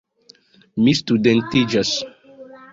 [0.85, 1.95] Mi studentiĝas!